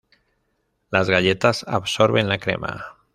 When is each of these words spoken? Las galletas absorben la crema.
Las 0.89 1.11
galletas 1.11 1.63
absorben 1.67 2.27
la 2.27 2.39
crema. 2.39 2.97